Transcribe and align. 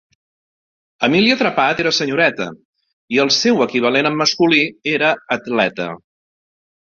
Emília 1.07 1.35
Trepat 1.41 1.81
era 1.83 1.91
senyoreta 1.97 2.47
i 3.17 3.21
el 3.25 3.31
seu 3.37 3.61
equivalent 3.67 4.09
en 4.11 4.17
masculí 4.23 4.61
era 4.95 5.11
atleta. 5.39 5.89